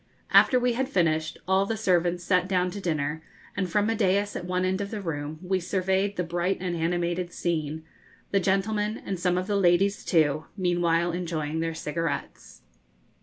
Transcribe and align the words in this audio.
After 0.31 0.59
we 0.59 0.73
had 0.73 0.89
finished, 0.89 1.37
all 1.47 1.67
the 1.67 1.77
servants 1.77 2.23
sat 2.23 2.47
down 2.47 2.71
to 2.71 2.81
dinner, 2.81 3.21
and 3.55 3.69
from 3.69 3.87
a 3.87 3.95
daïs 3.95 4.35
at 4.35 4.45
one 4.45 4.65
end 4.65 4.81
of 4.81 4.89
the 4.89 4.99
room 4.99 5.37
we 5.43 5.59
surveyed 5.59 6.15
the 6.15 6.23
bright 6.23 6.57
and 6.59 6.75
animated 6.75 7.31
scene, 7.31 7.83
the 8.31 8.39
gentlemen 8.39 8.97
and 9.05 9.19
some 9.19 9.37
of 9.37 9.45
the 9.45 9.55
ladies 9.55 10.03
too 10.03 10.45
meanwhile 10.57 11.11
enjoying 11.11 11.59
their 11.59 11.75
cigarettes. 11.75 12.63